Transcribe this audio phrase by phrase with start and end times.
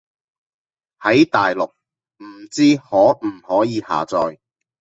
[0.99, 1.67] 喺大陸
[2.17, 4.39] 唔知可唔可以下載